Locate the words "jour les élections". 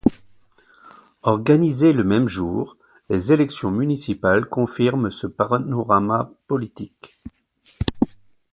2.27-3.69